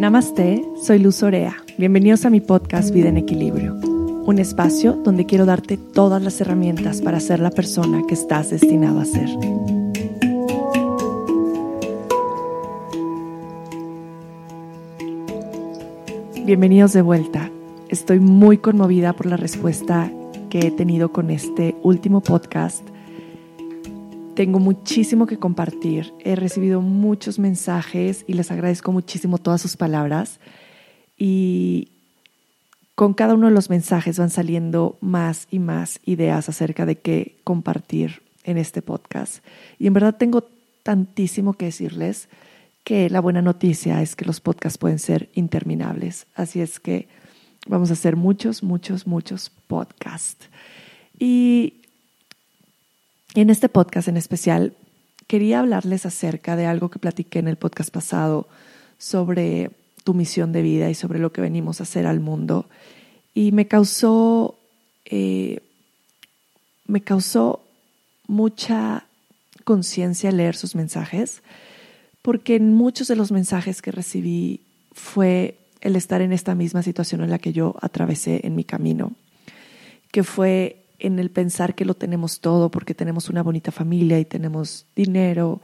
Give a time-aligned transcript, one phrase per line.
[0.00, 1.58] Namaste, soy Luz Orea.
[1.76, 7.02] Bienvenidos a mi podcast Vida en Equilibrio, un espacio donde quiero darte todas las herramientas
[7.02, 9.28] para ser la persona que estás destinado a ser.
[16.46, 17.50] Bienvenidos de vuelta.
[17.90, 20.10] Estoy muy conmovida por la respuesta
[20.48, 22.88] que he tenido con este último podcast
[24.40, 26.14] tengo muchísimo que compartir.
[26.24, 30.40] He recibido muchos mensajes y les agradezco muchísimo todas sus palabras.
[31.18, 31.88] Y
[32.94, 37.36] con cada uno de los mensajes van saliendo más y más ideas acerca de qué
[37.44, 39.44] compartir en este podcast.
[39.78, 40.48] Y en verdad tengo
[40.84, 42.30] tantísimo que decirles
[42.82, 46.28] que la buena noticia es que los podcasts pueden ser interminables.
[46.34, 47.08] Así es que
[47.66, 50.48] vamos a hacer muchos, muchos, muchos podcasts.
[51.18, 51.79] Y
[53.34, 54.74] en este podcast en especial
[55.26, 58.48] quería hablarles acerca de algo que platiqué en el podcast pasado
[58.98, 59.70] sobre
[60.02, 62.68] tu misión de vida y sobre lo que venimos a hacer al mundo.
[63.32, 64.58] Y me causó,
[65.04, 65.60] eh,
[66.86, 67.62] me causó
[68.26, 69.06] mucha
[69.64, 71.42] conciencia leer sus mensajes,
[72.22, 77.22] porque en muchos de los mensajes que recibí fue el estar en esta misma situación
[77.22, 79.12] en la que yo atravesé en mi camino,
[80.10, 84.24] que fue en el pensar que lo tenemos todo porque tenemos una bonita familia y
[84.24, 85.60] tenemos dinero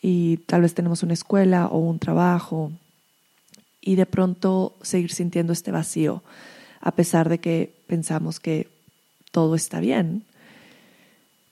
[0.00, 2.72] y tal vez tenemos una escuela o un trabajo
[3.80, 6.22] y de pronto seguir sintiendo este vacío
[6.80, 8.68] a pesar de que pensamos que
[9.32, 10.24] todo está bien.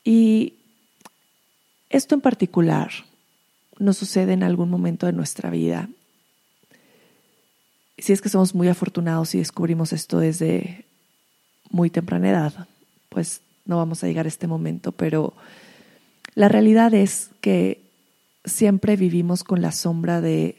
[0.04, 0.54] Y
[1.90, 2.90] esto en particular
[3.78, 5.88] nos sucede en algún momento de nuestra vida.
[7.98, 10.84] Si es que somos muy afortunados y descubrimos esto desde
[11.70, 12.68] muy temprana edad
[13.16, 15.32] pues no vamos a llegar a este momento, pero
[16.34, 17.80] la realidad es que
[18.44, 20.56] siempre vivimos con la sombra de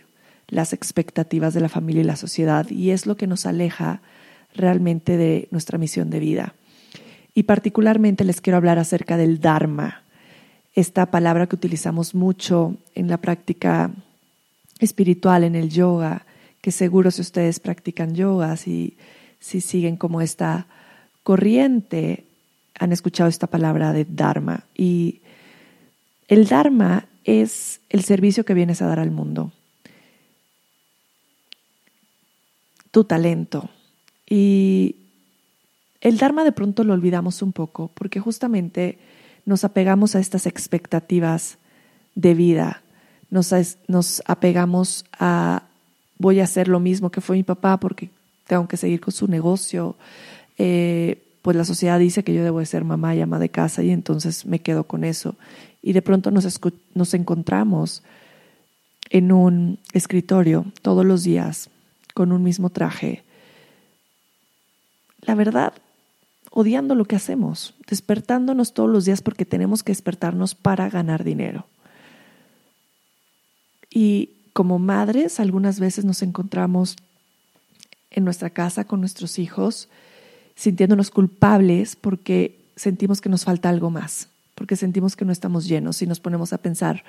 [0.47, 4.01] las expectativas de la familia y la sociedad y es lo que nos aleja
[4.55, 6.55] realmente de nuestra misión de vida.
[7.35, 10.01] Y particularmente les quiero hablar acerca del Dharma,
[10.73, 13.91] esta palabra que utilizamos mucho en la práctica
[14.79, 16.25] espiritual, en el yoga,
[16.61, 18.97] que seguro si ustedes practican yoga, si,
[19.39, 20.65] si siguen como esta
[21.21, 22.26] corriente,
[22.79, 24.65] han escuchado esta palabra de Dharma.
[24.75, 25.21] Y
[26.27, 29.51] el Dharma es el servicio que vienes a dar al mundo.
[32.91, 33.69] Tu talento.
[34.29, 34.95] Y
[36.01, 38.97] el Dharma de pronto lo olvidamos un poco porque justamente
[39.45, 41.57] nos apegamos a estas expectativas
[42.15, 42.83] de vida.
[43.29, 43.53] Nos,
[43.87, 45.63] nos apegamos a
[46.17, 48.09] voy a hacer lo mismo que fue mi papá porque
[48.47, 49.95] tengo que seguir con su negocio.
[50.57, 53.81] Eh, pues la sociedad dice que yo debo de ser mamá y ama de casa
[53.81, 55.37] y entonces me quedo con eso.
[55.81, 56.59] Y de pronto nos,
[56.93, 58.03] nos encontramos
[59.09, 61.69] en un escritorio todos los días
[62.13, 63.23] con un mismo traje.
[65.21, 65.71] La verdad,
[66.51, 71.65] odiando lo que hacemos, despertándonos todos los días porque tenemos que despertarnos para ganar dinero.
[73.89, 76.97] Y como madres, algunas veces nos encontramos
[78.11, 79.87] en nuestra casa con nuestros hijos
[80.57, 86.01] sintiéndonos culpables porque sentimos que nos falta algo más, porque sentimos que no estamos llenos
[86.01, 87.03] y nos ponemos a pensar,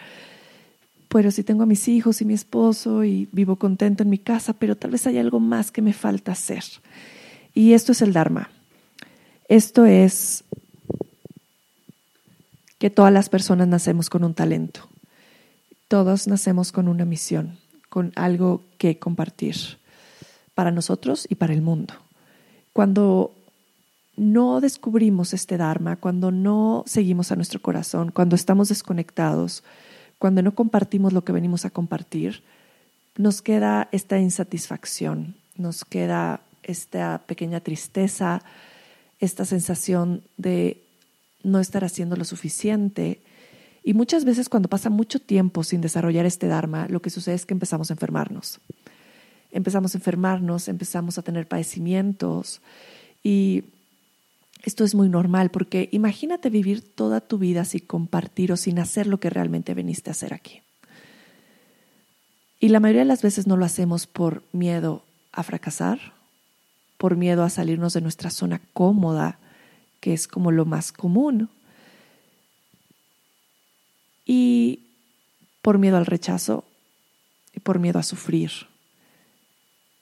[1.09, 4.53] pero si tengo a mis hijos y mi esposo y vivo contento en mi casa,
[4.53, 6.63] pero tal vez hay algo más que me falta hacer.
[7.55, 8.51] Y esto es el Dharma.
[9.49, 10.45] Esto es
[12.79, 14.87] que todas las personas nacemos con un talento.
[15.89, 17.57] Todos nacemos con una misión,
[17.89, 19.57] con algo que compartir
[20.55, 21.95] para nosotros y para el mundo.
[22.75, 23.38] Cuando
[24.19, 29.63] no descubrimos este Dharma, cuando no seguimos a nuestro corazón, cuando estamos desconectados,
[30.19, 32.43] cuando no compartimos lo que venimos a compartir,
[33.17, 38.43] nos queda esta insatisfacción, nos queda esta pequeña tristeza,
[39.21, 40.83] esta sensación de
[41.43, 43.21] no estar haciendo lo suficiente.
[43.83, 47.47] Y muchas veces cuando pasa mucho tiempo sin desarrollar este Dharma, lo que sucede es
[47.47, 48.61] que empezamos a enfermarnos.
[49.51, 52.61] Empezamos a enfermarnos, empezamos a tener padecimientos
[53.23, 53.65] y
[54.63, 59.07] esto es muy normal porque imagínate vivir toda tu vida sin compartir o sin hacer
[59.07, 60.63] lo que realmente veniste a hacer aquí.
[62.61, 66.01] Y la mayoría de las veces no lo hacemos por miedo a fracasar,
[66.97, 69.39] por miedo a salirnos de nuestra zona cómoda,
[70.01, 71.49] que es como lo más común,
[74.27, 74.81] y
[75.63, 76.65] por miedo al rechazo
[77.55, 78.51] y por miedo a sufrir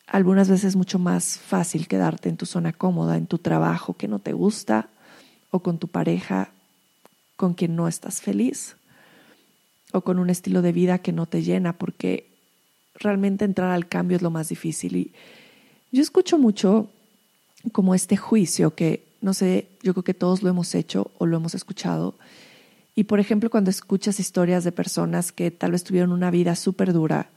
[0.07, 4.09] algunas veces es mucho más fácil quedarte en tu zona cómoda, en tu trabajo que
[4.09, 4.89] no te gusta
[5.51, 6.51] o con tu pareja
[7.37, 8.77] con quien no estás feliz
[9.93, 12.27] o con un estilo de vida que no te llena porque
[12.95, 14.97] realmente entrar al cambio es lo más difícil.
[14.97, 15.13] Y
[15.93, 16.89] yo escucho mucho
[17.73, 21.37] como este juicio que, no sé, yo creo que todos lo hemos hecho o lo
[21.37, 22.15] hemos escuchado.
[22.95, 26.93] Y por ejemplo, cuando escuchas historias de personas que tal vez tuvieron una vida súper
[26.93, 27.29] dura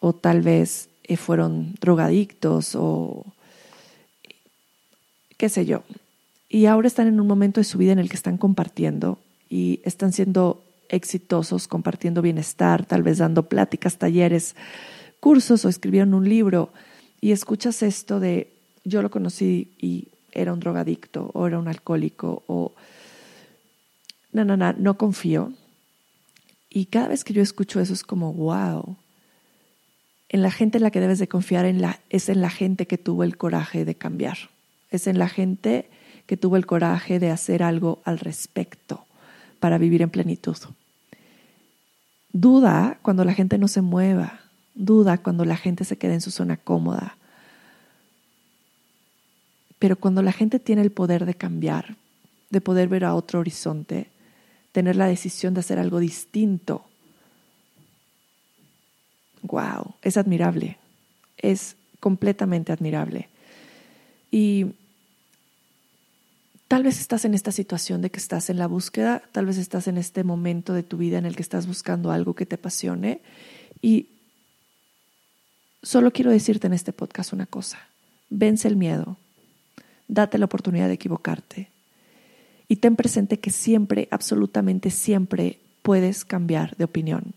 [0.00, 3.24] o tal vez fueron drogadictos o
[5.36, 5.82] qué sé yo,
[6.48, 9.18] y ahora están en un momento de su vida en el que están compartiendo
[9.50, 14.54] y están siendo exitosos, compartiendo bienestar, tal vez dando pláticas, talleres,
[15.20, 16.70] cursos o escribieron un libro.
[17.20, 18.52] Y escuchas esto de
[18.84, 22.72] yo lo conocí y era un drogadicto o era un alcohólico o
[24.32, 25.52] no, no, no, no confío.
[26.70, 28.96] Y cada vez que yo escucho eso es como, wow,
[30.34, 31.64] en la gente en la que debes de confiar
[32.10, 34.36] es en la gente que tuvo el coraje de cambiar,
[34.90, 35.88] es en la gente
[36.26, 39.06] que tuvo el coraje de hacer algo al respecto
[39.60, 40.56] para vivir en plenitud.
[42.32, 44.40] Duda cuando la gente no se mueva,
[44.74, 47.16] duda cuando la gente se queda en su zona cómoda.
[49.78, 51.94] Pero cuando la gente tiene el poder de cambiar,
[52.50, 54.08] de poder ver a otro horizonte,
[54.72, 56.86] tener la decisión de hacer algo distinto,
[59.44, 60.78] wow, es admirable,
[61.38, 63.28] es completamente admirable.
[64.30, 64.66] Y
[66.68, 69.86] Tal vez estás en esta situación de que estás en la búsqueda, tal vez estás
[69.86, 73.20] en este momento de tu vida en el que estás buscando algo que te apasione.
[73.82, 74.08] Y
[75.82, 77.78] solo quiero decirte en este podcast una cosa,
[78.30, 79.18] vence el miedo,
[80.08, 81.68] date la oportunidad de equivocarte.
[82.66, 87.34] Y ten presente que siempre, absolutamente siempre puedes cambiar de opinión.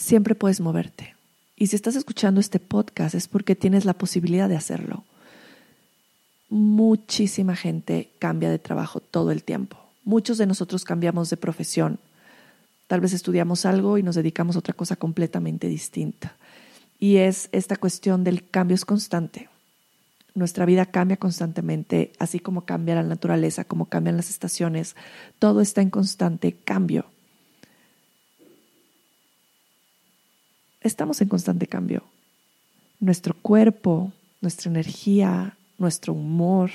[0.00, 1.14] Siempre puedes moverte.
[1.56, 5.04] Y si estás escuchando este podcast es porque tienes la posibilidad de hacerlo
[6.50, 9.78] muchísima gente cambia de trabajo todo el tiempo.
[10.04, 11.98] Muchos de nosotros cambiamos de profesión.
[12.88, 16.36] Tal vez estudiamos algo y nos dedicamos a otra cosa completamente distinta.
[16.98, 19.48] Y es esta cuestión del cambio es constante.
[20.34, 24.96] Nuestra vida cambia constantemente, así como cambia la naturaleza, como cambian las estaciones.
[25.38, 27.06] Todo está en constante cambio.
[30.80, 32.02] Estamos en constante cambio.
[33.00, 36.70] Nuestro cuerpo, nuestra energía, nuestro humor.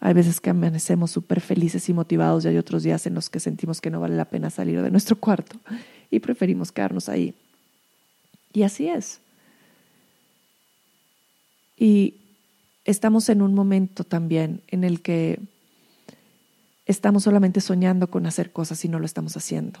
[0.00, 3.40] Hay veces que amanecemos súper felices y motivados y hay otros días en los que
[3.40, 5.56] sentimos que no vale la pena salir de nuestro cuarto
[6.10, 7.34] y preferimos quedarnos ahí.
[8.52, 9.20] Y así es.
[11.76, 12.14] Y
[12.84, 15.40] estamos en un momento también en el que
[16.86, 19.80] estamos solamente soñando con hacer cosas y no lo estamos haciendo.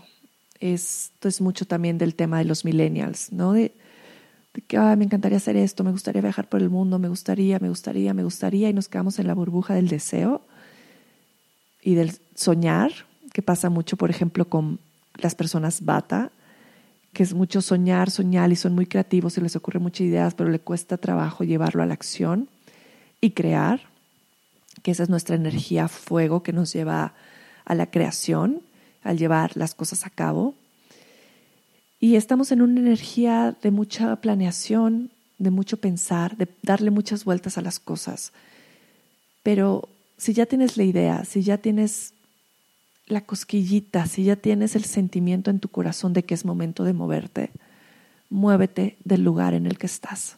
[0.62, 3.52] Esto es mucho también del tema de los millennials, ¿no?
[3.52, 3.72] De
[4.68, 8.14] que me encantaría hacer esto, me gustaría viajar por el mundo, me gustaría, me gustaría,
[8.14, 10.42] me gustaría, y nos quedamos en la burbuja del deseo
[11.82, 12.92] y del soñar,
[13.32, 14.78] que pasa mucho, por ejemplo, con
[15.16, 16.30] las personas bata,
[17.12, 20.48] que es mucho soñar, soñar y son muy creativos y les ocurren muchas ideas, pero
[20.48, 22.48] le cuesta trabajo llevarlo a la acción
[23.20, 23.80] y crear,
[24.84, 27.14] que esa es nuestra energía fuego que nos lleva
[27.64, 28.62] a la creación,
[29.02, 30.54] al llevar las cosas a cabo.
[32.00, 37.58] Y estamos en una energía de mucha planeación, de mucho pensar, de darle muchas vueltas
[37.58, 38.32] a las cosas.
[39.42, 42.14] Pero si ya tienes la idea, si ya tienes
[43.06, 46.92] la cosquillita, si ya tienes el sentimiento en tu corazón de que es momento de
[46.92, 47.50] moverte,
[48.30, 50.36] muévete del lugar en el que estás.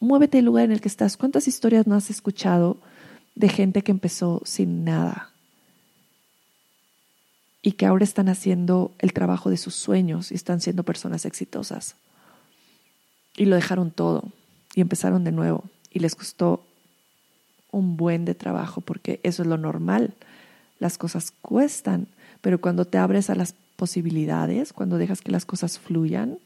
[0.00, 1.16] Muévete del lugar en el que estás.
[1.16, 2.78] ¿Cuántas historias no has escuchado
[3.34, 5.32] de gente que empezó sin nada?
[7.62, 11.96] Y que ahora están haciendo el trabajo de sus sueños y están siendo personas exitosas.
[13.36, 14.24] Y lo dejaron todo
[14.74, 16.64] y empezaron de nuevo y les costó
[17.70, 20.14] un buen de trabajo porque eso es lo normal.
[20.78, 22.08] Las cosas cuestan,
[22.40, 26.38] pero cuando te abres a las posibilidades, cuando dejas que las cosas fluyan,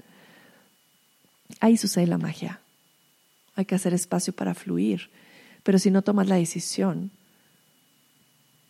[1.61, 2.61] ahí sucede la magia.
[3.54, 5.11] Hay que hacer espacio para fluir,
[5.62, 7.11] pero si no tomas la decisión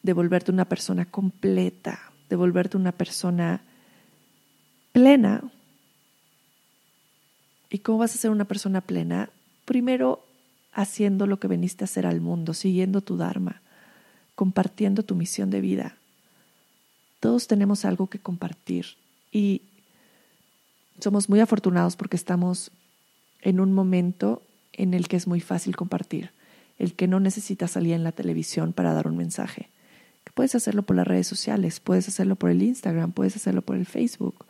[0.02, 3.60] de volverte una persona completa, de volverte una persona
[4.92, 5.42] plena.
[7.68, 9.28] ¿Y cómo vas a ser una persona plena?
[9.66, 10.24] Primero
[10.72, 13.60] haciendo lo que veniste a hacer al mundo, siguiendo tu Dharma,
[14.34, 15.98] compartiendo tu misión de vida.
[17.20, 18.86] Todos tenemos algo que compartir
[19.30, 19.60] y
[21.00, 22.70] somos muy afortunados porque estamos
[23.42, 24.40] en un momento
[24.72, 26.30] en el que es muy fácil compartir,
[26.78, 29.68] el que no necesita salir en la televisión para dar un mensaje
[30.34, 33.86] puedes hacerlo por las redes sociales, puedes hacerlo por el Instagram, puedes hacerlo por el
[33.86, 34.46] Facebook.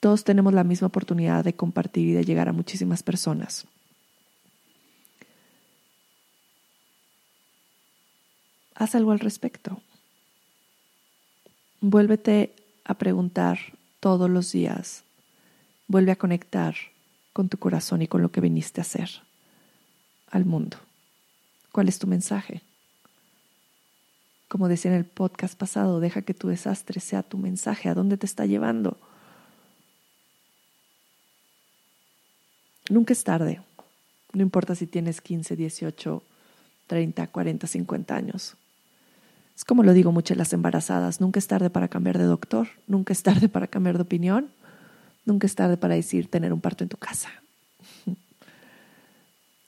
[0.00, 3.66] Todos tenemos la misma oportunidad de compartir y de llegar a muchísimas personas.
[8.74, 9.80] Haz algo al respecto.
[11.80, 13.58] Vuélvete a preguntar
[14.00, 15.04] todos los días.
[15.86, 16.74] Vuelve a conectar
[17.32, 19.10] con tu corazón y con lo que viniste a hacer
[20.30, 20.76] al mundo.
[21.72, 22.62] ¿Cuál es tu mensaje?
[24.48, 27.88] Como decía en el podcast pasado, deja que tu desastre sea tu mensaje.
[27.88, 28.98] ¿A dónde te está llevando?
[32.90, 33.62] Nunca es tarde.
[34.32, 36.22] No importa si tienes 15, 18,
[36.86, 38.56] 30, 40, 50 años.
[39.56, 42.68] Es como lo digo mucho en las embarazadas, nunca es tarde para cambiar de doctor,
[42.88, 44.50] nunca es tarde para cambiar de opinión,
[45.24, 47.30] nunca es tarde para decir tener un parto en tu casa.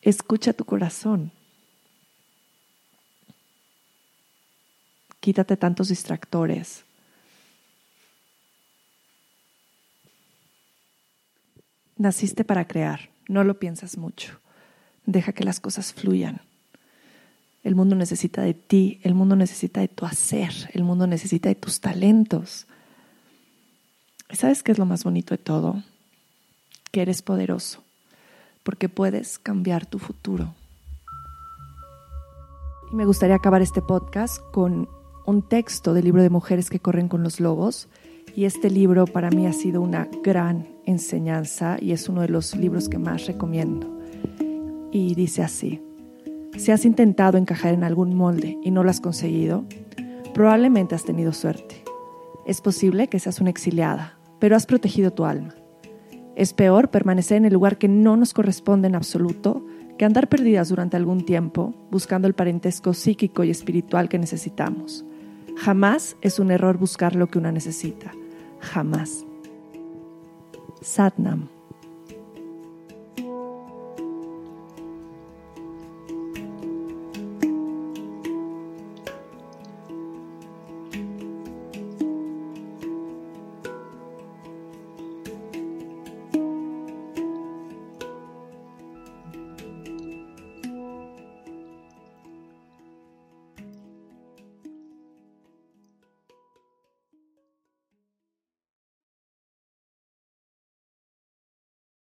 [0.02, 1.30] Escucha tu corazón.
[5.26, 6.84] Quítate tantos distractores.
[11.96, 14.38] Naciste para crear, no lo piensas mucho.
[15.04, 16.42] Deja que las cosas fluyan.
[17.64, 21.56] El mundo necesita de ti, el mundo necesita de tu hacer, el mundo necesita de
[21.56, 22.68] tus talentos.
[24.30, 25.82] ¿Sabes qué es lo más bonito de todo?
[26.92, 27.82] Que eres poderoso,
[28.62, 30.54] porque puedes cambiar tu futuro.
[32.92, 34.88] Y me gustaría acabar este podcast con
[35.26, 37.88] un texto del libro de Mujeres que corren con los lobos.
[38.34, 42.54] Y este libro para mí ha sido una gran enseñanza y es uno de los
[42.54, 43.98] libros que más recomiendo.
[44.92, 45.82] Y dice así.
[46.56, 49.64] Si has intentado encajar en algún molde y no lo has conseguido,
[50.32, 51.82] probablemente has tenido suerte.
[52.46, 55.54] Es posible que seas una exiliada, pero has protegido tu alma.
[56.36, 59.66] Es peor permanecer en el lugar que no nos corresponde en absoluto
[59.98, 65.04] que andar perdidas durante algún tiempo buscando el parentesco psíquico y espiritual que necesitamos.
[65.56, 68.12] Jamás es un error buscar lo que una necesita.
[68.60, 69.24] Jamás.
[70.80, 71.55] Satnam.